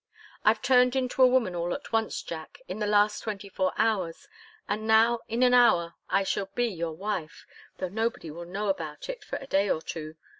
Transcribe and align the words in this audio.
I've 0.43 0.63
turned 0.63 0.95
into 0.95 1.21
a 1.21 1.27
woman 1.27 1.53
all 1.55 1.75
at 1.75 1.91
once, 1.91 2.23
Jack, 2.23 2.59
in 2.67 2.79
the 2.79 2.87
last 2.87 3.21
twenty 3.21 3.47
four 3.49 3.71
hours, 3.77 4.27
and 4.67 4.87
now 4.87 5.19
in 5.27 5.43
an 5.43 5.53
hour 5.53 5.93
I 6.09 6.23
shall 6.23 6.49
be 6.55 6.65
your 6.65 6.93
wife, 6.93 7.45
though 7.77 7.89
nobody 7.89 8.31
will 8.31 8.45
know 8.45 8.69
about 8.69 9.09
it 9.09 9.23
for 9.23 9.35
a 9.35 9.45
day 9.45 9.69
or 9.69 9.79
two. 9.79 10.15